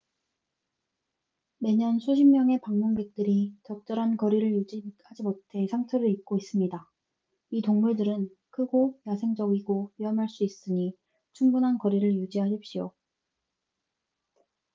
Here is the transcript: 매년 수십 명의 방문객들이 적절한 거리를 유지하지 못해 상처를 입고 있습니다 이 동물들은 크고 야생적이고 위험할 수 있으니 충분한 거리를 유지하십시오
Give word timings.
매년 1.59 1.99
수십 1.99 2.23
명의 2.25 2.59
방문객들이 2.59 3.53
적절한 3.67 4.17
거리를 4.17 4.49
유지하지 4.55 5.21
못해 5.21 5.67
상처를 5.69 6.09
입고 6.09 6.37
있습니다 6.39 6.75
이 7.51 7.61
동물들은 7.61 8.27
크고 8.49 8.99
야생적이고 9.05 9.91
위험할 9.99 10.27
수 10.27 10.43
있으니 10.43 10.97
충분한 11.33 11.77
거리를 11.77 12.15
유지하십시오 12.15 12.93